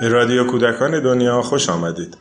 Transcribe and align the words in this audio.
به 0.00 0.08
رادیو 0.08 0.50
کودکان 0.50 1.02
دنیا 1.02 1.42
خوش 1.42 1.68
آمدید. 1.68 2.18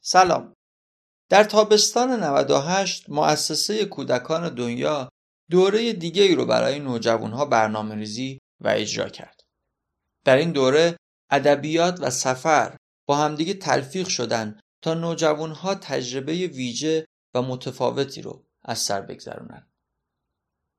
سلام. 0.00 0.54
در 1.30 1.44
تابستان 1.44 2.10
98 2.10 3.10
مؤسسه 3.10 3.84
کودکان 3.84 4.54
دنیا 4.54 5.08
دوره 5.50 5.92
دیگه 5.92 6.22
ای 6.22 6.34
رو 6.34 6.46
برای 6.46 6.78
نوجوانها 6.78 7.44
برنامه 7.44 7.94
ریزی 7.94 8.38
و 8.60 8.68
اجرا 8.68 9.08
کرد. 9.08 9.40
در 10.24 10.36
این 10.36 10.52
دوره 10.52 10.96
ادبیات 11.30 12.00
و 12.00 12.10
سفر 12.10 12.76
با 13.06 13.16
همدیگه 13.16 13.54
تلفیق 13.54 14.08
شدن 14.08 14.60
تا 14.82 14.94
نوجوانها 14.94 15.74
تجربه 15.74 16.32
ویژه 16.32 17.06
و 17.34 17.42
متفاوتی 17.42 18.22
رو 18.22 18.44
از 18.64 18.78
سر 18.78 19.00
بگذرونن. 19.00 19.66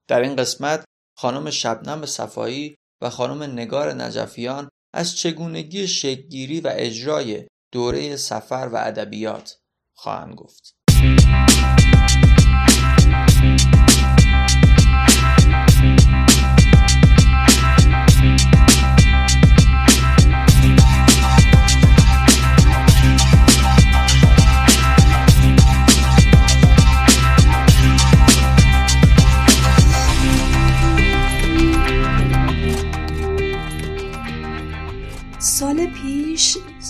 در 0.07 0.21
این 0.21 0.35
قسمت 0.35 0.85
خانم 1.17 1.49
شبنم 1.49 2.05
صفایی 2.05 2.75
و 3.01 3.09
خانم 3.09 3.43
نگار 3.43 3.93
نجفیان 3.93 4.69
از 4.93 5.17
چگونگی 5.17 5.87
شکلگیری 5.87 6.61
و 6.61 6.71
اجرای 6.73 7.47
دوره 7.71 8.15
سفر 8.15 8.69
و 8.73 8.75
ادبیات 8.75 9.57
خواهند 9.93 10.35
گفت. 10.35 10.75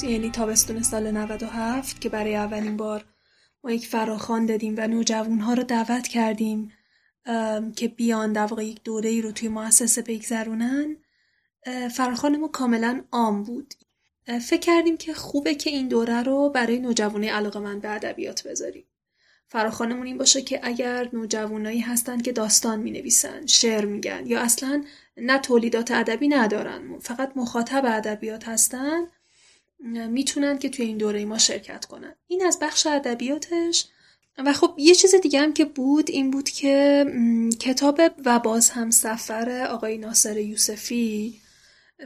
یعنی 0.04 0.30
تابستون 0.30 0.82
سال 0.82 1.12
97 1.12 2.02
که 2.02 2.10
برای 2.10 2.36
اولین 2.36 2.78
بار 2.78 3.06
ما 3.64 3.72
یک 3.72 3.88
فراخان 3.88 4.46
دادیم 4.46 4.76
و 4.78 4.88
نوجوان 4.88 5.40
ها 5.40 5.54
رو 5.54 5.64
دعوت 5.64 6.08
کردیم 6.08 6.72
که 7.76 7.88
بیان 7.88 8.34
در 8.34 8.46
واقع 8.46 8.66
یک 8.66 8.84
دوره 8.84 9.10
ای 9.10 9.22
رو 9.22 9.32
توی 9.32 9.50
مؤسسه 9.50 10.02
بگذرونن. 10.02 10.98
فراخان 11.96 12.38
ما 12.38 12.48
کاملا 12.48 13.04
عام 13.12 13.44
بود. 13.44 13.74
فکر 14.42 14.60
کردیم 14.60 14.98
که 14.98 15.14
خوبه 15.14 15.56
که 15.56 15.70
این 15.70 15.88
دوره 15.88 16.24
رو 16.24 16.50
برای 16.50 16.80
نوجوانه 16.80 17.32
علاقه 17.32 17.60
من 17.60 17.80
به 17.80 17.92
ادبیات 17.92 18.48
بذاریم. 18.48 18.86
فراخانمون 19.50 20.08
این 20.08 20.18
باشه 20.18 20.42
که 20.42 20.60
اگر 20.64 21.10
نوجوانایی 21.14 21.80
هستن 21.80 22.22
که 22.22 22.32
داستان 22.32 22.80
می 22.80 22.92
نویسن 22.92 23.46
شعر 23.46 23.86
میگن 23.86 24.24
یا 24.26 24.42
اصلا 24.42 24.84
نه 25.18 25.40
تولیدات 25.40 25.92
ادبی 25.92 26.28
ندارن 26.28 27.00
فقط 27.00 27.32
مخاطب 27.36 27.86
ادبیات 27.86 28.48
هستن 28.48 29.08
می‌تونن 30.10 30.60
که 30.60 30.70
توی 30.70 30.86
این 30.86 30.98
دوره 30.98 31.26
ما 31.26 31.38
شرکت 31.38 31.86
کنن. 31.86 32.16
این 32.28 32.46
از 32.46 32.60
بخش 32.62 32.88
ادبیاتش. 32.88 33.86
و 34.46 34.54
خب 34.54 34.74
یه 34.78 34.96
چیز 34.96 35.16
دیگه 35.16 35.40
هم 35.40 35.54
که 35.54 35.66
بود 35.66 36.10
این 36.10 36.32
بود 36.32 36.50
که 36.50 37.06
کتاب 37.60 38.02
و 38.26 38.40
باز 38.40 38.70
هم 38.70 38.92
سفر 38.92 39.68
آقای 39.70 39.98
ناصر 39.98 40.38
یوسفی 40.38 41.42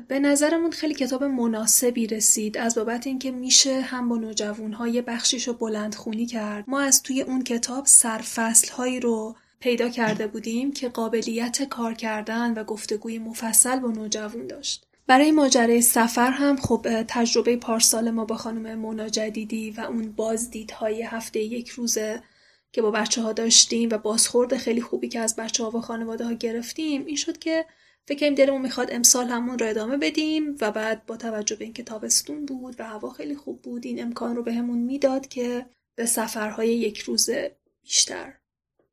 به 0.07 0.19
نظرمون 0.19 0.71
خیلی 0.71 0.93
کتاب 0.93 1.23
مناسبی 1.23 2.07
رسید. 2.07 2.57
از 2.57 2.75
بابت 2.75 3.07
اینکه 3.07 3.31
میشه 3.31 3.81
هم 3.81 4.09
با 4.09 4.17
نوجوان 4.17 4.73
های 4.73 5.01
بخشیش 5.01 5.47
رو 5.47 5.53
بلند 5.53 5.95
خونی 5.95 6.25
کرد. 6.25 6.63
ما 6.67 6.79
از 6.79 7.03
توی 7.03 7.21
اون 7.21 7.43
کتاب 7.43 7.85
سرفصل 7.85 8.71
هایی 8.71 8.99
رو 8.99 9.35
پیدا 9.59 9.89
کرده 9.89 10.27
بودیم 10.27 10.71
که 10.71 10.89
قابلیت 10.89 11.63
کار 11.63 11.93
کردن 11.93 12.53
و 12.53 12.63
گفتگوی 12.63 13.19
مفصل 13.19 13.79
با 13.79 13.91
نوجوان 13.91 14.47
داشت. 14.47 14.87
برای 15.11 15.31
ماجرای 15.31 15.81
سفر 15.81 16.31
هم 16.31 16.57
خب 16.57 17.03
تجربه 17.07 17.57
پارسال 17.57 18.11
ما 18.11 18.25
با 18.25 18.35
خانم 18.37 18.79
مونا 18.79 19.09
جدیدی 19.09 19.71
و 19.71 19.81
اون 19.81 20.11
بازدیدهای 20.11 21.01
هفته 21.01 21.39
یک 21.39 21.69
روزه 21.69 22.23
که 22.71 22.81
با 22.81 22.91
بچه 22.91 23.21
ها 23.21 23.33
داشتیم 23.33 23.89
و 23.91 23.97
بازخورد 23.97 24.57
خیلی 24.57 24.81
خوبی 24.81 25.09
که 25.09 25.19
از 25.19 25.35
بچه 25.35 25.63
ها 25.63 25.71
و 25.77 25.81
خانواده 25.81 26.25
ها 26.25 26.33
گرفتیم 26.33 27.05
این 27.05 27.15
شد 27.15 27.37
که 27.37 27.65
فکر 28.07 28.19
کنیم 28.19 28.35
دلمون 28.35 28.61
می‌خواد 28.61 28.93
امسال 28.93 29.27
همون 29.27 29.59
رو 29.59 29.69
ادامه 29.69 29.97
بدیم 29.97 30.57
و 30.61 30.71
بعد 30.71 31.05
با 31.05 31.17
توجه 31.17 31.55
به 31.55 31.63
اینکه 31.63 31.83
تابستون 31.83 32.45
بود 32.45 32.75
و 32.79 32.87
هوا 32.87 33.09
خیلی 33.09 33.35
خوب 33.35 33.61
بود 33.61 33.85
این 33.85 34.01
امکان 34.03 34.35
رو 34.35 34.43
بهمون 34.43 34.79
به 34.79 34.85
می‌داد 34.85 35.27
که 35.27 35.65
به 35.95 36.05
سفرهای 36.05 36.69
یک 36.69 36.99
روزه 36.99 37.55
بیشتر 37.81 38.33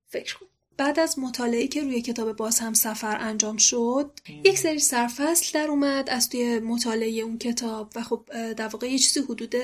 فکر 0.06 0.38
کنیم. 0.38 0.57
بعد 0.78 1.00
از 1.00 1.18
مطالعه 1.18 1.66
که 1.68 1.82
روی 1.82 2.02
کتاب 2.02 2.36
باز 2.36 2.58
هم 2.58 2.74
سفر 2.74 3.16
انجام 3.20 3.56
شد 3.56 4.20
یک 4.44 4.58
سری 4.58 4.78
سرفصل 4.78 5.60
در 5.60 5.68
اومد 5.68 6.10
از 6.10 6.28
توی 6.28 6.58
مطالعه 6.58 7.20
اون 7.20 7.38
کتاب 7.38 7.92
و 7.94 8.02
خب 8.02 8.24
در 8.52 8.68
واقع 8.68 8.86
یه 8.86 8.98
چیزی 8.98 9.20
حدود 9.20 9.54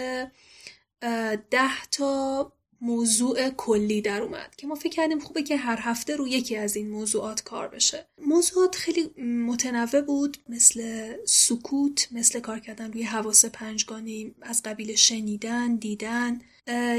ده 1.51 1.87
تا 1.91 2.53
موضوع 2.81 3.51
کلی 3.51 4.03
در 4.03 4.23
اومد 4.23 4.55
که 4.57 4.67
ما 4.67 4.75
فکر 4.75 4.89
کردیم 4.89 5.19
خوبه 5.19 5.43
که 5.43 5.57
هر 5.57 5.79
هفته 5.81 6.17
رو 6.17 6.29
یکی 6.29 6.57
از 6.57 6.77
این 6.77 6.91
موضوعات 6.91 7.43
کار 7.43 7.69
بشه. 7.69 8.07
موضوعات 8.27 8.77
خیلی 8.77 9.23
متنوع 9.23 10.01
بود 10.01 10.37
مثل 10.49 11.13
سکوت 11.25 12.09
مثل 12.11 12.41
کار 12.41 12.59
کردن 12.59 12.93
روی 12.93 13.03
حواس 13.03 13.45
پنجگانی 13.45 14.35
از 14.43 14.63
قبیل 14.63 14.95
شنیدن 14.95 15.77
دیدن 15.77 16.41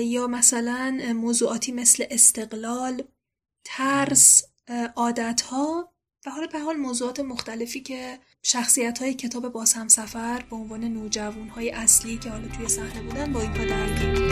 یا 0.02 0.28
مثلا 0.28 1.14
موضوعاتی 1.16 1.72
مثل 1.72 2.06
استقلال. 2.10 3.04
ترس 3.66 4.44
عادتها 4.96 5.94
و 6.26 6.30
حالا 6.30 6.48
به 6.48 6.60
حال 6.60 6.76
موضوعات 6.76 7.20
مختلفی 7.20 7.80
که 7.82 8.20
شخصیت 8.44 9.00
های 9.00 9.14
کتاب 9.14 9.50
باز 9.50 9.74
هم 9.74 9.88
سفر 9.88 10.44
به 10.50 10.56
عنوان 10.56 10.84
نوجوان 10.84 11.48
های 11.48 11.72
اصلی 11.72 12.18
که 12.18 12.30
حالا 12.30 12.48
توی 12.48 12.68
صحنه 12.68 13.02
بودن 13.02 13.34
با 13.34 13.42
اینها 13.42 13.66
درگیر 13.66 14.26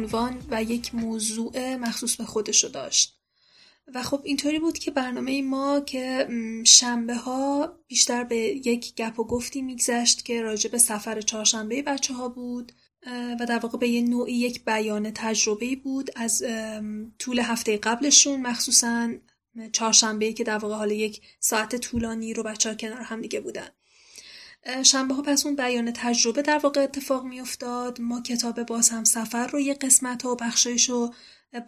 عنوان 0.00 0.42
و 0.50 0.62
یک 0.62 0.94
موضوع 0.94 1.76
مخصوص 1.76 2.16
به 2.16 2.24
خودشو 2.24 2.68
داشت. 2.68 3.16
و 3.94 4.02
خب 4.02 4.20
اینطوری 4.24 4.58
بود 4.58 4.78
که 4.78 4.90
برنامه 4.90 5.42
ما 5.42 5.80
که 5.80 6.28
شنبه 6.64 7.14
ها 7.14 7.72
بیشتر 7.88 8.24
به 8.24 8.36
یک 8.36 8.94
گپ 8.94 9.18
و 9.18 9.24
گفتی 9.24 9.62
میگذشت 9.62 10.24
که 10.24 10.42
راجع 10.42 10.70
به 10.70 10.78
سفر 10.78 11.20
چهارشنبه 11.20 11.82
بچه 11.82 12.14
ها 12.14 12.28
بود 12.28 12.72
و 13.40 13.46
در 13.48 13.58
واقع 13.58 13.78
به 13.78 13.88
یه 13.88 14.02
نوعی 14.02 14.32
یک 14.32 14.64
بیان 14.64 15.10
تجربه 15.14 15.76
بود 15.76 16.10
از 16.16 16.42
طول 17.18 17.38
هفته 17.38 17.76
قبلشون 17.76 18.42
مخصوصا 18.42 19.14
چهارشنبه 19.72 20.32
که 20.32 20.44
در 20.44 20.58
واقع 20.58 20.74
حالا 20.74 20.92
یک 20.92 21.20
ساعت 21.40 21.76
طولانی 21.76 22.34
رو 22.34 22.42
بچه 22.42 22.68
ها 22.68 22.74
کنار 22.74 23.00
هم 23.00 23.20
دیگه 23.20 23.40
بودن. 23.40 23.68
شنبه 24.82 25.14
ها 25.14 25.22
پس 25.22 25.46
اون 25.46 25.56
بیان 25.56 25.92
تجربه 25.92 26.42
در 26.42 26.58
واقع 26.58 26.82
اتفاق 26.82 27.24
می 27.24 27.40
افتاد 27.40 28.00
ما 28.00 28.20
کتاب 28.20 28.62
باز 28.62 28.88
هم 28.88 29.04
سفر 29.04 29.46
رو 29.46 29.60
یه 29.60 29.74
قسمت 29.74 30.24
و 30.24 30.36
بخشایش 30.36 30.90
رو 30.90 31.14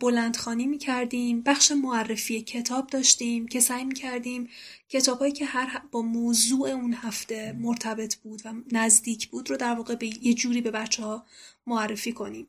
بلندخانی 0.00 0.66
می 0.66 0.78
کردیم 0.78 1.42
بخش 1.42 1.72
معرفی 1.72 2.42
کتاب 2.42 2.86
داشتیم 2.86 3.48
که 3.48 3.60
سعی 3.60 3.84
می 3.84 3.94
کردیم 3.94 4.48
کتاب 4.88 5.18
هایی 5.18 5.32
که 5.32 5.44
هر 5.44 5.82
با 5.90 6.02
موضوع 6.02 6.68
اون 6.68 6.94
هفته 6.94 7.52
مرتبط 7.52 8.14
بود 8.14 8.42
و 8.44 8.52
نزدیک 8.72 9.28
بود 9.28 9.50
رو 9.50 9.56
در 9.56 9.74
واقع 9.74 9.94
به 9.94 10.26
یه 10.26 10.34
جوری 10.34 10.60
به 10.60 10.70
بچه 10.70 11.02
ها 11.02 11.26
معرفی 11.66 12.12
کنیم. 12.12 12.48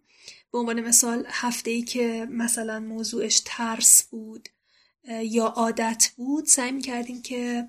به 0.51 0.57
عنوان 0.57 0.81
مثال 0.81 1.25
هفته 1.29 1.71
ای 1.71 1.81
که 1.81 2.27
مثلا 2.31 2.79
موضوعش 2.79 3.41
ترس 3.45 4.03
بود 4.03 4.49
یا 5.23 5.45
عادت 5.45 6.11
بود 6.17 6.45
سعی 6.45 6.71
می 6.71 6.81
کردیم 6.81 7.21
که 7.21 7.67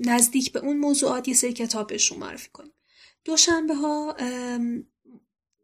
نزدیک 0.00 0.52
به 0.52 0.60
اون 0.60 0.76
موضوعات 0.76 1.28
یه 1.28 1.34
سری 1.34 1.52
کتاب 1.52 1.86
بهشون 1.86 2.18
معرفی 2.18 2.48
کنیم. 2.52 2.72
دوشنبه 3.24 3.74
ها 3.74 4.16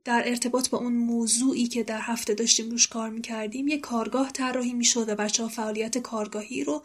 در 0.04 0.22
ارتباط 0.26 0.68
با 0.68 0.78
اون 0.78 0.92
موضوعی 0.92 1.66
که 1.66 1.82
در 1.82 2.00
هفته 2.00 2.34
داشتیم 2.34 2.70
روش 2.70 2.88
کار 2.88 3.10
می‌کردیم 3.10 3.68
یه 3.68 3.78
کارگاه 3.78 4.32
طراحی 4.32 4.72
می‌شد 4.72 5.08
و 5.08 5.14
بچه 5.14 5.48
فعالیت 5.48 5.98
کارگاهی 5.98 6.64
رو 6.64 6.84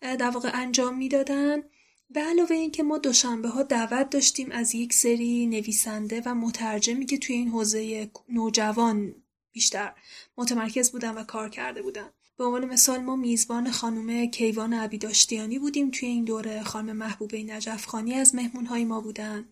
در 0.00 0.30
واقع 0.30 0.50
انجام 0.54 0.96
می‌دادن. 0.96 1.62
به 2.10 2.20
علاوه 2.20 2.56
اینکه 2.56 2.82
ما 2.82 2.98
دوشنبه 2.98 3.48
ها 3.48 3.62
دعوت 3.62 4.10
داشتیم 4.10 4.50
از 4.50 4.74
یک 4.74 4.92
سری 4.92 5.46
نویسنده 5.46 6.22
و 6.26 6.34
مترجمی 6.34 7.06
که 7.06 7.18
توی 7.18 7.36
این 7.36 7.48
حوزه 7.48 8.10
نوجوان 8.28 9.14
بیشتر 9.52 9.92
متمرکز 10.36 10.92
بودن 10.92 11.14
و 11.14 11.24
کار 11.24 11.48
کرده 11.48 11.82
بودن. 11.82 12.10
به 12.38 12.44
عنوان 12.44 12.64
مثال 12.64 13.00
ما 13.00 13.16
میزبان 13.16 13.70
خانم 13.70 14.26
کیوان 14.26 14.86
داشتیانی 14.86 15.58
بودیم 15.58 15.90
توی 15.90 16.08
این 16.08 16.24
دوره. 16.24 16.62
خانم 16.62 16.96
محبوبه 16.96 17.42
نجف 17.42 17.86
خانی 17.86 18.14
از 18.14 18.34
مهمون 18.34 18.66
های 18.66 18.84
ما 18.84 19.00
بودن. 19.00 19.44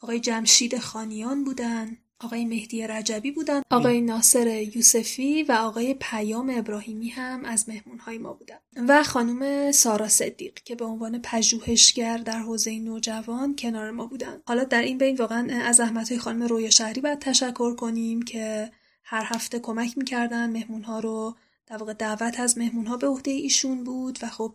آقای 0.00 0.20
جمشید 0.20 0.78
خانیان 0.78 1.44
بودن. 1.44 1.96
آقای 2.20 2.44
مهدی 2.44 2.86
رجبی 2.86 3.30
بودن. 3.30 3.62
آقای 3.70 4.00
ناصر 4.00 4.62
یوسفی 4.76 5.42
و 5.42 5.52
آقای 5.52 5.94
پیام 6.00 6.52
ابراهیمی 6.54 7.08
هم 7.08 7.44
از 7.44 7.68
مهمونهای 7.68 8.18
ما 8.18 8.32
بودن. 8.32 8.58
و 8.88 9.02
خانم 9.02 9.72
سارا 9.72 10.08
صدیق 10.08 10.54
که 10.54 10.74
به 10.74 10.84
عنوان 10.84 11.22
پژوهشگر 11.22 12.16
در 12.18 12.38
حوزه 12.38 12.78
نوجوان 12.78 13.56
کنار 13.56 13.90
ما 13.90 14.06
بودن. 14.06 14.42
حالا 14.46 14.64
در 14.64 14.82
این 14.82 14.98
بین 14.98 15.16
واقعا 15.16 15.62
از 15.64 15.76
زحمتهای 15.76 16.18
خانم 16.18 16.42
رویا 16.42 16.70
شهری 16.70 17.00
باید 17.00 17.18
تشکر 17.18 17.74
کنیم 17.74 18.22
که 18.22 18.72
هر 19.04 19.24
هفته 19.26 19.58
کمک 19.58 19.98
می‌کردن 19.98 20.50
مهمونها 20.50 21.00
رو 21.00 21.36
در 21.66 21.76
واقع 21.76 21.92
دعوت 21.92 22.40
از 22.40 22.58
مهمون 22.58 22.86
ها 22.86 22.96
به 22.96 23.06
عهده 23.06 23.30
ایشون 23.30 23.84
بود 23.84 24.18
و 24.22 24.26
خب 24.26 24.54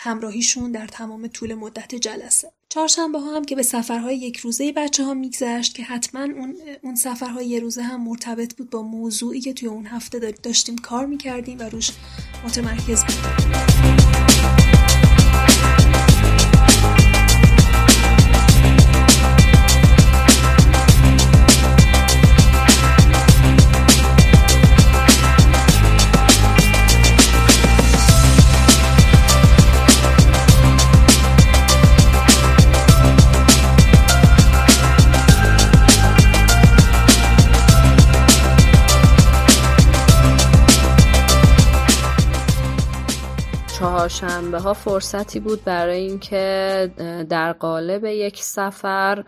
همراهیشون 0.00 0.72
در 0.72 0.86
تمام 0.86 1.26
طول 1.26 1.54
مدت 1.54 1.94
جلسه. 1.94 2.52
چهارشنبه 2.68 3.18
ها 3.18 3.36
هم 3.36 3.44
که 3.44 3.56
به 3.56 3.62
سفرهای 3.62 4.16
یک 4.16 4.36
روزه 4.36 4.72
بچه 4.72 5.04
ها 5.04 5.14
میگذشت 5.14 5.74
که 5.74 5.82
حتما 5.82 6.22
اون, 6.22 6.56
اون 6.82 6.94
سفرهای 6.94 7.46
یه 7.46 7.60
روزه 7.60 7.82
هم 7.82 8.04
مرتبط 8.04 8.54
بود 8.56 8.70
با 8.70 8.82
موضوعی 8.82 9.40
که 9.40 9.52
توی 9.52 9.68
اون 9.68 9.86
هفته 9.86 10.18
داشتیم 10.42 10.76
کار 10.76 11.06
می‌کردیم 11.06 11.58
و 11.58 11.62
روش 11.62 11.90
متمرکز 12.44 13.04
بودیم 13.04 14.01
چهارشنبه 44.52 44.68
ها 44.68 44.74
فرصتی 44.74 45.40
بود 45.40 45.64
برای 45.64 46.00
اینکه 46.00 46.90
در 47.28 47.52
قالب 47.52 48.04
یک 48.04 48.42
سفر 48.42 49.24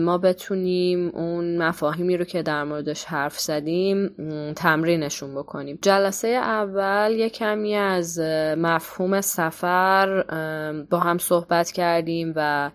ما 0.00 0.18
بتونیم 0.18 1.08
اون 1.08 1.58
مفاهیمی 1.58 2.16
رو 2.16 2.24
که 2.24 2.42
در 2.42 2.64
موردش 2.64 3.04
حرف 3.04 3.38
زدیم 3.38 4.08
تمرینشون 4.56 5.34
بکنیم. 5.34 5.78
جلسه 5.82 6.28
اول 6.28 7.12
یه 7.18 7.30
کمی 7.30 7.74
از 7.76 8.18
مفهوم 8.58 9.20
سفر 9.20 10.22
با 10.90 10.98
هم 10.98 11.18
صحبت 11.18 11.70
کردیم 11.70 12.32
و 12.36 12.70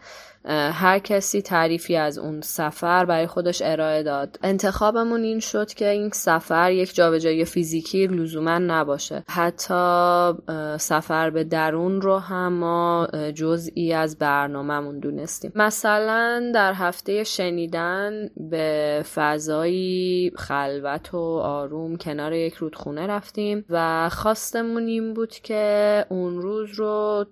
هر 0.49 0.99
کسی 0.99 1.41
تعریفی 1.41 1.95
از 1.95 2.17
اون 2.17 2.41
سفر 2.41 3.05
برای 3.05 3.27
خودش 3.27 3.61
ارائه 3.65 4.03
داد. 4.03 4.39
انتخابمون 4.44 5.23
این 5.23 5.39
شد 5.39 5.73
که 5.73 5.89
این 5.89 6.09
سفر 6.09 6.71
یک 6.71 6.95
جابجایی 6.95 7.45
فیزیکی 7.45 8.07
لزوما 8.07 8.57
نباشه. 8.57 9.23
حتی 9.29 10.33
سفر 10.77 11.29
به 11.29 11.44
درون 11.44 12.01
رو 12.01 12.17
هم 12.17 12.53
ما 12.53 13.07
جزئی 13.35 13.94
از 13.94 14.17
برنامهمون 14.17 14.99
دونستیم. 14.99 15.51
مثلا 15.55 16.51
در 16.53 16.73
هفته 16.73 17.23
شنیدن 17.23 18.29
به 18.49 19.03
فضایی 19.15 20.31
خلوت 20.35 21.13
و 21.13 21.17
آروم 21.38 21.97
کنار 21.97 22.33
یک 22.33 22.53
رودخونه 22.53 23.07
رفتیم 23.07 23.65
و 23.69 24.09
خواستمون 24.09 24.88
این 24.88 25.13
بود 25.13 25.33
که 25.33 26.05
اون 26.09 26.41
روز 26.41 26.69
رو 26.73 27.25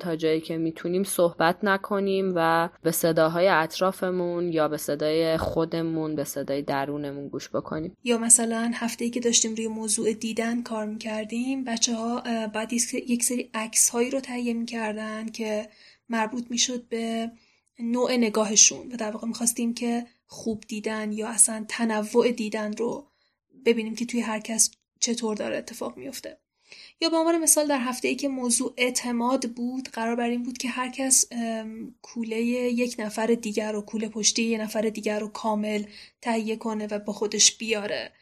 تا 0.00 0.16
جایی 0.16 0.40
که 0.40 0.58
می‌تونیم 0.58 1.02
صحبت 1.02 1.56
نکنیم 1.62 2.32
و 2.34 2.39
به 2.82 2.90
صداهای 2.90 3.48
اطرافمون 3.48 4.52
یا 4.52 4.68
به 4.68 4.76
صدای 4.76 5.36
خودمون 5.36 6.16
به 6.16 6.24
صدای 6.24 6.62
درونمون 6.62 7.28
گوش 7.28 7.48
بکنیم. 7.48 7.96
یا 8.04 8.18
مثلا 8.18 8.70
هفته 8.74 9.04
ای 9.04 9.10
که 9.10 9.20
داشتیم 9.20 9.54
روی 9.54 9.68
موضوع 9.68 10.12
دیدن 10.12 10.62
کار 10.62 10.86
می‌کردیم 10.86 11.64
بچه 11.64 11.94
ها 11.94 12.20
بعد 12.46 12.72
یک 12.72 13.24
سری 13.24 13.50
عکس 13.54 13.88
هایی 13.88 14.10
رو 14.10 14.20
تهیه 14.20 14.54
می‌کردن 14.54 15.26
که 15.26 15.68
مربوط 16.08 16.44
می‌شد 16.50 16.88
به 16.88 17.30
نوع 17.78 18.16
نگاهشون 18.16 18.92
و 18.92 18.96
در 18.96 19.10
واقع 19.10 19.28
می‌خواستیم 19.28 19.74
که 19.74 20.06
خوب 20.26 20.64
دیدن 20.68 21.12
یا 21.12 21.28
اصلا 21.28 21.64
تنوع 21.68 22.32
دیدن 22.32 22.72
رو 22.72 23.06
ببینیم 23.66 23.94
که 23.94 24.06
توی 24.06 24.20
هر 24.20 24.40
کس 24.40 24.70
چطور 25.00 25.36
داره 25.36 25.56
اتفاق 25.56 25.96
میفته 25.96 26.38
یا 27.00 27.08
به 27.08 27.16
عنوان 27.16 27.38
مثال 27.38 27.66
در 27.66 27.78
هفته 27.78 28.08
ای 28.08 28.14
که 28.14 28.28
موضوع 28.28 28.74
اعتماد 28.76 29.50
بود 29.50 29.88
قرار 29.88 30.16
بر 30.16 30.28
این 30.28 30.42
بود 30.42 30.58
که 30.58 30.68
هر 30.68 30.88
کس 30.88 31.24
کوله 32.02 32.40
یک 32.40 32.96
نفر 32.98 33.26
دیگر 33.26 33.72
رو 33.72 33.80
کوله 33.80 34.08
پشتی 34.08 34.42
یک 34.42 34.60
نفر 34.60 34.80
دیگر 34.80 35.20
رو 35.20 35.28
کامل 35.28 35.84
تهیه 36.20 36.56
کنه 36.56 36.86
و 36.86 36.98
با 36.98 37.12
خودش 37.12 37.56
بیاره. 37.56 38.12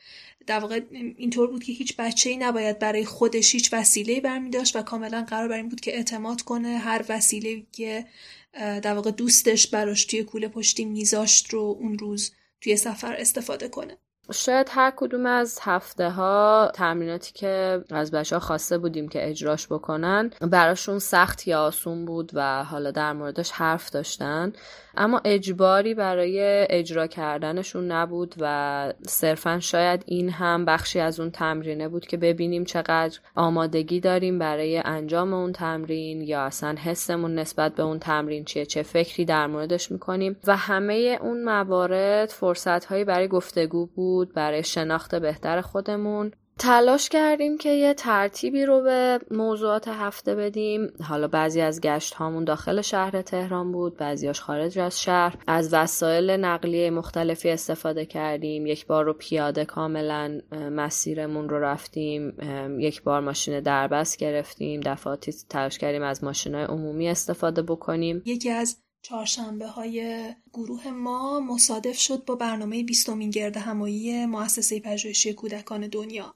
در 0.46 0.58
واقع 0.58 0.80
اینطور 0.90 1.50
بود 1.50 1.64
که 1.64 1.72
هیچ 1.72 1.96
بچه 1.96 2.30
ای 2.30 2.36
نباید 2.36 2.78
برای 2.78 3.04
خودش 3.04 3.54
هیچ 3.54 3.72
وسیله 3.72 4.20
برمی 4.20 4.50
داشت 4.50 4.76
و 4.76 4.82
کاملا 4.82 5.24
قرار 5.28 5.48
بر 5.48 5.56
این 5.56 5.68
بود 5.68 5.80
که 5.80 5.96
اعتماد 5.96 6.42
کنه. 6.42 6.68
هر 6.68 7.04
وسیله 7.08 7.62
که 7.72 8.06
در 8.52 8.94
واقع 8.94 9.10
دوستش 9.10 9.66
براش 9.66 10.04
توی 10.04 10.22
کوله 10.22 10.48
پشتی 10.48 10.84
میذاشت 10.84 11.48
رو 11.50 11.76
اون 11.80 11.98
روز 11.98 12.32
توی 12.60 12.76
سفر 12.76 13.14
استفاده 13.14 13.68
کنه. 13.68 13.96
شاید 14.32 14.68
هر 14.70 14.92
کدوم 14.96 15.26
از 15.26 15.58
هفته 15.62 16.10
ها 16.10 16.70
تمریناتی 16.74 17.32
که 17.34 17.84
از 17.90 18.10
بچه 18.10 18.36
ها 18.36 18.40
خواسته 18.40 18.78
بودیم 18.78 19.08
که 19.08 19.30
اجراش 19.30 19.66
بکنن 19.66 20.30
براشون 20.40 20.98
سخت 20.98 21.48
یا 21.48 21.60
آسون 21.62 22.04
بود 22.04 22.30
و 22.34 22.64
حالا 22.64 22.90
در 22.90 23.12
موردش 23.12 23.50
حرف 23.50 23.90
داشتن. 23.90 24.52
اما 24.96 25.20
اجباری 25.24 25.94
برای 25.94 26.66
اجرا 26.70 27.06
کردنشون 27.06 27.92
نبود 27.92 28.34
و 28.40 28.92
صرفا 29.06 29.60
شاید 29.60 30.02
این 30.06 30.30
هم 30.30 30.64
بخشی 30.64 31.00
از 31.00 31.20
اون 31.20 31.30
تمرینه 31.30 31.88
بود 31.88 32.06
که 32.06 32.16
ببینیم 32.16 32.64
چقدر 32.64 33.18
آمادگی 33.34 34.00
داریم 34.00 34.38
برای 34.38 34.82
انجام 34.84 35.34
اون 35.34 35.52
تمرین 35.52 36.22
یا 36.22 36.42
اصلا 36.42 36.74
حسمون 36.84 37.34
نسبت 37.34 37.74
به 37.74 37.82
اون 37.82 37.98
تمرین 37.98 38.44
چیه 38.44 38.66
چه 38.66 38.82
فکری 38.82 39.24
در 39.24 39.46
موردش 39.46 39.92
می‌کنیم. 39.92 40.36
و 40.46 40.56
همه 40.56 41.18
اون 41.20 41.44
موارد 41.44 42.28
فرصت 42.28 42.92
برای 42.92 43.28
گفتگو 43.28 43.86
بود. 43.86 44.17
برای 44.24 44.64
شناخت 44.64 45.14
بهتر 45.14 45.60
خودمون. 45.60 46.32
تلاش 46.60 47.08
کردیم 47.08 47.58
که 47.58 47.68
یه 47.68 47.94
ترتیبی 47.94 48.64
رو 48.64 48.82
به 48.82 49.18
موضوعات 49.30 49.88
هفته 49.88 50.34
بدیم. 50.34 50.92
حالا 51.02 51.28
بعضی 51.28 51.60
از 51.60 51.80
گشت 51.80 52.14
هامون 52.14 52.44
داخل 52.44 52.80
شهر 52.80 53.22
تهران 53.22 53.72
بود 53.72 53.96
بعضیاش 53.96 54.40
خارج 54.40 54.78
از 54.78 55.02
شهر. 55.02 55.36
از 55.46 55.74
وسایل 55.74 56.30
نقلیه 56.30 56.90
مختلفی 56.90 57.50
استفاده 57.50 58.06
کردیم. 58.06 58.66
یک 58.66 58.86
بار 58.86 59.04
رو 59.04 59.12
پیاده 59.12 59.64
کاملا 59.64 60.40
مسیرمون 60.52 61.48
رو 61.48 61.60
رفتیم. 61.60 62.36
یک 62.78 63.02
بار 63.02 63.20
ماشین 63.20 63.60
دربست 63.60 64.16
گرفتیم. 64.16 64.80
دفعاتی 64.80 65.32
تلاش 65.48 65.78
کردیم 65.78 66.02
از 66.02 66.24
ماشین 66.24 66.54
عمومی 66.54 67.08
استفاده 67.08 67.62
بکنیم. 67.62 68.22
یکی 68.24 68.50
از 68.50 68.76
چهارشنبه 69.02 69.66
های 69.66 70.28
گروه 70.52 70.88
ما 70.88 71.40
مصادف 71.40 71.98
شد 71.98 72.24
با 72.24 72.34
برنامه 72.34 72.82
بیستمین 72.82 73.30
گرد 73.30 73.56
همایی 73.56 74.26
مؤسسه 74.26 74.80
پژوهشی 74.80 75.32
کودکان 75.32 75.88
دنیا. 75.88 76.34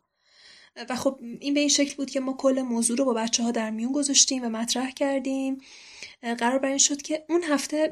و 0.88 0.96
خب 0.96 1.20
این 1.40 1.54
به 1.54 1.60
این 1.60 1.68
شکل 1.68 1.96
بود 1.96 2.10
که 2.10 2.20
ما 2.20 2.32
کل 2.32 2.62
موضوع 2.62 2.98
رو 2.98 3.04
با 3.04 3.12
بچه 3.14 3.42
ها 3.42 3.50
در 3.50 3.70
میون 3.70 3.92
گذاشتیم 3.92 4.44
و 4.44 4.48
مطرح 4.48 4.90
کردیم. 4.90 5.58
قرار 6.38 6.58
بر 6.58 6.68
این 6.68 6.78
شد 6.78 7.02
که 7.02 7.24
اون 7.28 7.42
هفته 7.42 7.90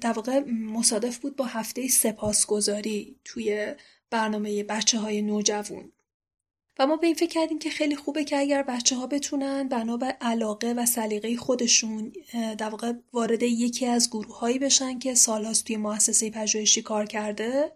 در 0.00 0.12
واقع 0.12 0.40
مصادف 0.50 1.18
بود 1.18 1.36
با 1.36 1.44
هفته 1.44 1.88
سپاسگزاری 1.88 3.16
توی 3.24 3.74
برنامه 4.10 4.64
بچه 4.64 4.98
های 4.98 5.22
نوجوان. 5.22 5.92
و 6.78 6.86
ما 6.86 6.96
به 6.96 7.06
این 7.06 7.16
فکر 7.16 7.30
کردیم 7.30 7.58
که 7.58 7.70
خیلی 7.70 7.96
خوبه 7.96 8.24
که 8.24 8.38
اگر 8.38 8.62
بچه 8.62 8.96
ها 8.96 9.06
بتونن 9.06 9.68
بنا 9.68 9.96
به 9.96 10.06
علاقه 10.06 10.72
و 10.72 10.86
سلیقه 10.86 11.36
خودشون 11.36 12.12
در 12.58 12.68
واقع 12.68 12.92
وارد 13.12 13.42
یکی 13.42 13.86
از 13.86 14.10
گروه 14.10 14.38
هایی 14.38 14.58
بشن 14.58 14.98
که 14.98 15.14
سالهاست 15.14 15.64
توی 15.66 15.76
مؤسسه 15.76 16.30
پژوهشی 16.30 16.82
کار 16.82 17.06
کرده 17.06 17.72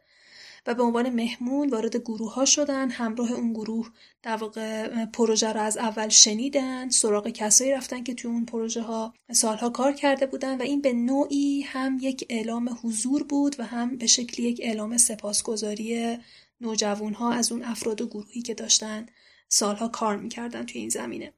و 0.67 0.75
به 0.75 0.83
عنوان 0.83 1.11
مهمون 1.11 1.69
وارد 1.71 1.97
گروه 1.97 2.35
ها 2.35 2.45
شدن 2.45 2.91
همراه 2.91 3.33
اون 3.33 3.53
گروه 3.53 3.91
در 4.23 4.37
واقع 4.37 5.05
پروژه 5.05 5.53
رو 5.53 5.61
از 5.61 5.77
اول 5.77 6.09
شنیدن 6.09 6.89
سراغ 6.89 7.29
کسایی 7.29 7.73
رفتن 7.73 8.05
که 8.05 8.15
توی 8.15 8.31
اون 8.31 8.45
پروژه 8.45 8.83
ها 8.83 9.15
سالها 9.33 9.71
کار 9.71 9.93
کرده 9.93 10.27
بودن 10.27 10.59
و 10.59 10.63
این 10.63 10.81
به 10.81 10.93
نوعی 10.93 11.63
هم 11.63 11.99
یک 12.01 12.27
اعلام 12.31 12.79
حضور 12.83 13.23
بود 13.23 13.61
و 13.61 13.65
هم 13.65 13.97
به 13.97 14.07
شکلی 14.07 14.47
یک 14.49 14.61
اعلام 14.65 14.97
سپاسگزاری 14.97 16.19
نوجوان 16.61 17.15
ها 17.15 17.33
از 17.33 17.53
اون 17.53 17.65
افراد 17.65 18.01
و 18.01 18.07
گروهی 18.07 18.43
که 18.43 18.55
داشتن 18.55 19.07
سالها 19.49 19.89
کار 19.89 20.17
می‌کردن 20.17 20.67
توی 20.67 20.81
این 20.81 20.91
زمینه. 20.91 21.33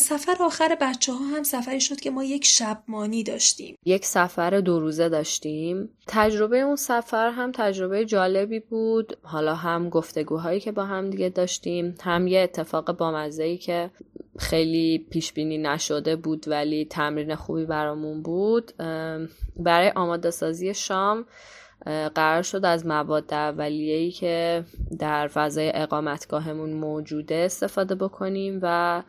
سفر 0.00 0.36
آخر 0.40 0.76
بچه 0.80 1.12
ها 1.12 1.24
هم 1.24 1.42
سفری 1.42 1.80
شد 1.80 2.00
که 2.00 2.10
ما 2.10 2.24
یک 2.24 2.44
شبمانی 2.44 3.22
داشتیم. 3.22 3.76
یک 3.84 4.04
سفر 4.04 4.60
دو 4.60 4.80
روزه 4.80 5.08
داشتیم. 5.08 5.88
تجربه 6.06 6.58
اون 6.58 6.76
سفر 6.76 7.30
هم 7.30 7.52
تجربه 7.52 8.04
جالبی 8.04 8.60
بود. 8.60 9.18
حالا 9.22 9.54
هم 9.54 9.88
گفتگوهایی 9.88 10.60
که 10.60 10.72
با 10.72 10.84
هم 10.84 11.10
دیگه 11.10 11.28
داشتیم 11.28 11.94
هم 12.02 12.26
یه 12.26 12.40
اتفاق 12.40 12.96
بامزه 12.96 13.56
که 13.56 13.90
خیلی 14.38 15.06
پیش 15.10 15.32
بینی 15.32 15.58
نشده 15.58 16.16
بود 16.16 16.48
ولی 16.48 16.84
تمرین 16.84 17.34
خوبی 17.34 17.64
برامون 17.64 18.22
بود. 18.22 18.72
برای 19.56 19.92
آماده 19.94 20.30
سازی 20.30 20.74
شام 20.74 21.26
قرار 22.14 22.42
شد 22.42 22.64
از 22.64 22.86
مواد 22.86 23.34
اولیه‌ای 23.34 24.10
که 24.10 24.64
در 24.98 25.28
فضای 25.28 25.72
اقامتگاهمون 25.74 26.72
موجوده 26.72 27.34
استفاده 27.34 27.94
بکنیم 27.94 28.58
و 28.62 29.02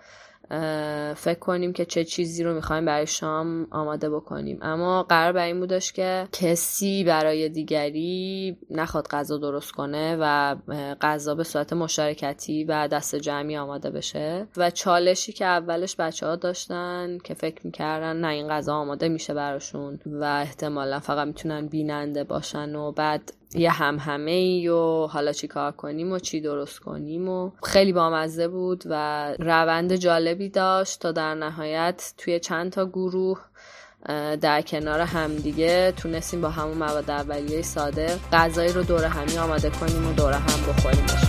فکر 1.16 1.40
کنیم 1.40 1.74
که 1.74 1.86
چه 1.86 2.04
چیزی 2.04 2.44
رو 2.44 2.54
می‌خوایم 2.54 2.86
برای 2.86 3.08
شام 3.08 3.68
آماده 3.72 4.10
بکنیم. 4.10 4.60
اما 4.62 5.04
قرار 5.04 5.34
بر 5.34 5.46
این 5.46 5.60
بودش 5.60 5.92
که 5.94 6.28
کسی 6.32 7.04
برای 7.04 7.50
دیگری 7.50 8.58
نخواد 8.70 9.08
غذا 9.08 9.38
درست 9.38 9.72
کنه 9.72 10.18
و 10.20 10.56
غذا 11.02 11.36
به 11.36 11.44
صورت 11.44 11.74
مشارکتی 11.74 12.64
و 12.64 12.88
دست 12.88 13.16
جمعی 13.16 13.58
آماده 13.58 13.90
بشه. 13.90 14.48
و 14.58 14.70
چالشی 14.70 15.34
که 15.34 15.46
اولش 15.46 15.96
بچه 15.96 16.28
ها 16.28 16.36
داشتن 16.36 17.18
که 17.24 17.34
فکر 17.34 17.66
می‌کردن 17.66 18.16
نه 18.18 18.28
این 18.28 18.48
غذا 18.48 18.76
آماده 18.76 19.10
میشه 19.10 19.34
براشون 19.34 20.00
و 20.06 20.24
احتمالا 20.24 21.00
فقط 21.00 21.28
می‌تونن 21.28 21.68
بیننده 21.68 22.24
باشن 22.24 22.76
و 22.76 22.92
بعد 22.92 23.34
یه 23.56 23.72
هم 23.72 24.00
همه 24.00 24.32
ای 24.32 24.68
و 24.68 25.08
حالا 25.08 25.32
چی 25.32 25.48
کار 25.48 25.72
کنیم 25.72 26.12
و 26.12 26.20
چی 26.20 26.42
درست 26.42 26.80
کنیم 26.80 27.30
و 27.30 27.52
خیلی 27.64 27.94
بامزه 27.94 28.48
بود 28.48 28.84
و 28.86 29.26
روند 29.40 29.96
جالبی 29.96 30.50
داشت 30.50 31.00
تا 31.00 31.12
در 31.12 31.36
نهایت 31.36 32.14
توی 32.18 32.40
چند 32.40 32.72
تا 32.72 32.86
گروه 32.86 33.40
در 34.42 34.62
کنار 34.62 35.00
همدیگه 35.00 35.94
تونستیم 35.98 36.42
با 36.42 36.50
همون 36.50 36.78
مواد 36.78 37.12
اولیه 37.12 37.62
ساده 37.62 38.20
غذایی 38.34 38.72
رو 38.72 38.84
دور 38.84 39.04
همی 39.04 39.38
آماده 39.38 39.70
کنیم 39.70 40.10
و 40.10 40.14
دور 40.14 40.34
هم 40.34 40.74
بخوریم. 40.74 41.23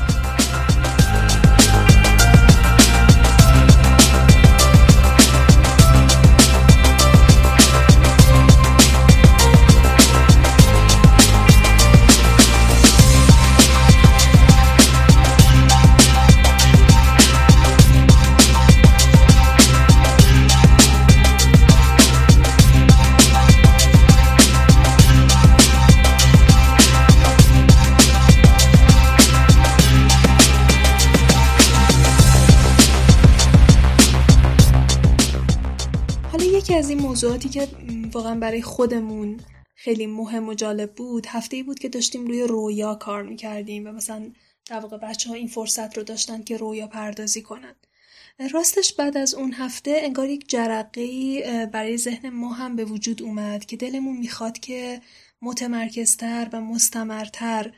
موضوعاتی 37.25 37.49
که 37.49 37.69
واقعا 38.13 38.35
برای 38.35 38.63
خودمون 38.63 39.41
خیلی 39.75 40.07
مهم 40.07 40.49
و 40.49 40.55
جالب 40.55 40.95
بود 40.95 41.27
هفته 41.27 41.57
ای 41.57 41.63
بود 41.63 41.79
که 41.79 41.89
داشتیم 41.89 42.27
روی 42.27 42.43
رویا 42.43 42.95
کار 42.95 43.23
می‌کردیم 43.23 43.87
و 43.87 43.93
مثلا 43.93 44.31
در 44.67 44.81
واقع 44.81 44.97
بچه 44.99 45.29
ها 45.29 45.35
این 45.35 45.49
فرصت 45.49 45.97
رو 45.97 46.03
داشتن 46.03 46.43
که 46.43 46.57
رویا 46.57 46.87
پردازی 46.87 47.43
کنن. 47.43 47.75
راستش 48.53 48.93
بعد 48.93 49.17
از 49.17 49.35
اون 49.35 49.53
هفته 49.53 50.01
انگار 50.03 50.29
یک 50.29 50.49
جرقه 50.49 51.69
برای 51.73 51.99
ذهن 51.99 52.29
ما 52.29 52.53
هم 52.53 52.77
به 52.77 52.85
وجود 52.85 53.23
اومد 53.23 53.65
که 53.65 53.77
دلمون 53.77 54.17
می‌خواد 54.17 54.59
که 54.59 55.01
متمرکزتر 55.43 56.49
و 56.53 56.61
مستمرتر 56.61 57.73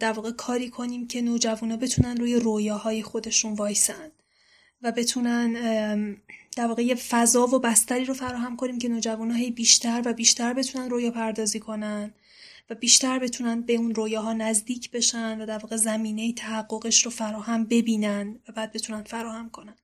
در 0.00 0.12
واقع 0.12 0.30
کاری 0.30 0.70
کنیم 0.70 1.06
که 1.06 1.22
نوجوانا 1.22 1.76
بتونن 1.76 2.16
روی 2.16 2.36
رویاهای 2.36 3.02
خودشون 3.02 3.54
وایسن. 3.54 4.12
و 4.82 4.92
بتونن 4.92 5.52
در 6.56 6.66
واقع 6.66 6.82
یه 6.82 6.94
فضا 6.94 7.46
و 7.46 7.58
بستری 7.58 8.04
رو 8.04 8.14
فراهم 8.14 8.56
کنیم 8.56 8.78
که 8.78 8.88
نوجوانها 8.88 9.50
بیشتر 9.50 10.02
و 10.04 10.12
بیشتر 10.12 10.52
بتونن 10.52 10.90
رویا 10.90 11.10
پردازی 11.10 11.60
کنن 11.60 12.14
و 12.70 12.74
بیشتر 12.74 13.18
بتونن 13.18 13.60
به 13.60 13.74
اون 13.74 13.94
رویاها 13.94 14.32
نزدیک 14.32 14.90
بشن 14.90 15.40
و 15.40 15.46
در 15.46 15.58
واقع 15.58 15.76
زمینه 15.76 16.32
تحققش 16.32 17.04
رو 17.04 17.10
فراهم 17.10 17.64
ببینن 17.64 18.40
و 18.48 18.52
بعد 18.52 18.72
بتونن 18.72 19.02
فراهم 19.02 19.50
کنن. 19.50 19.76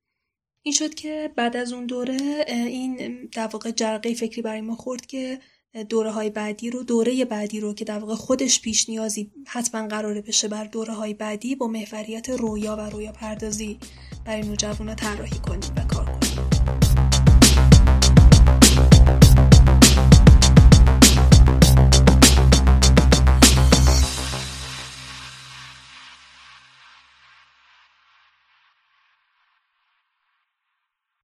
این 0.63 0.75
شد 0.75 0.95
که 0.95 1.33
بعد 1.37 1.57
از 1.57 1.73
اون 1.73 1.87
دوره 1.87 2.45
این 2.49 3.29
در 3.33 3.47
واقع 3.47 3.71
جرقه 3.71 4.15
فکری 4.15 4.43
برای 4.43 4.61
ما 4.61 4.75
خورد 4.75 5.07
که 5.07 5.41
دوره 5.85 6.11
های 6.11 6.31
بعدی 6.31 6.71
رو 6.71 6.83
دوره 6.83 7.25
بعدی 7.25 7.61
رو 7.61 7.75
که 7.75 7.85
در 7.85 7.99
واقع 7.99 8.15
خودش 8.15 8.61
پیش 8.61 8.89
نیازی 8.89 9.31
حتما 9.47 9.89
قراره 9.89 10.21
بشه 10.21 10.49
بر 10.49 10.65
دوره 10.65 10.95
های 10.95 11.15
بعدی 11.15 11.55
با 11.55 11.67
محوریت 11.67 12.31
رویا 12.31 12.77
و 12.77 12.81
رویا 12.81 13.13
پردازی 13.13 13.79
برای 14.25 14.43
نوجوان 14.43 14.95
طراحی 14.95 15.39
کنیم 15.39 15.75
و 15.77 15.85
کار 15.95 16.08